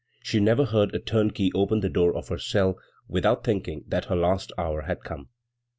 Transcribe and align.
She 0.23 0.39
never 0.39 0.65
heard 0.65 0.95
a 0.95 0.99
turnkey 0.99 1.51
open 1.53 1.81
the 1.81 1.87
door 1.87 2.15
of 2.17 2.29
her 2.29 2.39
cell 2.39 2.75
without 3.07 3.43
thinking 3.43 3.83
that 3.87 4.05
her 4.05 4.15
last 4.15 4.51
hour 4.57 4.81
had 4.81 5.03
come. 5.03 5.29